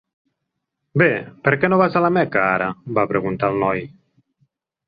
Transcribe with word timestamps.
"Bé, 1.01 1.09
per 1.49 1.53
què 1.65 1.71
no 1.73 1.79
vas 1.83 1.97
a 1.99 2.03
la 2.05 2.11
Meca 2.17 2.41
ara?", 2.57 2.71
va 2.99 3.07
preguntar 3.15 3.51
el 3.55 3.63
noi. 3.67 3.85